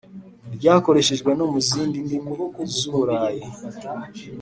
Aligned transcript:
ryakoreshejwe 0.55 1.31
no 1.37 1.45
mu 1.51 1.59
zindi 1.67 1.97
ndimi 2.05 2.33
zi 2.75 2.87
burayi. 2.93 3.43